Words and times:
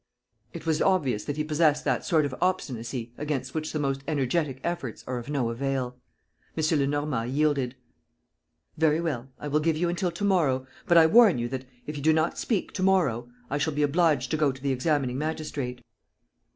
."It 0.53 0.65
was 0.65 0.81
obvious 0.81 1.25
that 1.25 1.37
he 1.37 1.43
possessed 1.43 1.85
that 1.85 2.03
sort 2.03 2.25
of 2.25 2.33
obstinacy 2.41 3.13
against 3.19 3.53
which 3.53 3.71
the 3.71 3.77
most 3.77 4.01
energetic 4.07 4.59
efforts 4.63 5.03
are 5.05 5.19
of 5.19 5.29
no 5.29 5.51
avail. 5.51 5.95
M. 6.57 6.79
Lenormand 6.79 7.31
yielded: 7.31 7.75
"Very 8.79 8.99
well. 8.99 9.29
I 9.37 9.47
give 9.59 9.77
you 9.77 9.89
until 9.89 10.09
to 10.09 10.23
morrow, 10.23 10.65
but 10.87 10.97
I 10.97 11.05
warn 11.05 11.37
you 11.37 11.47
that, 11.49 11.65
if 11.85 11.97
you 11.97 12.01
do 12.01 12.13
not 12.13 12.39
speak 12.39 12.71
to 12.71 12.81
morrow, 12.81 13.29
I 13.47 13.59
shall 13.59 13.73
be 13.73 13.83
obliged 13.83 14.31
to 14.31 14.37
go 14.37 14.51
to 14.51 14.59
the 14.63 14.71
examining 14.71 15.19
magistrate." 15.19 15.83